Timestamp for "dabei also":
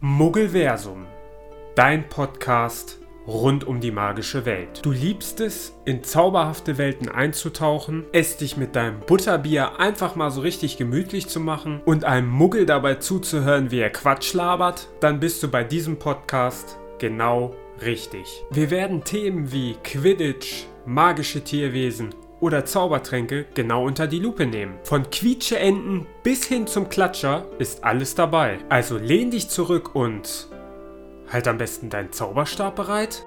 28.14-28.96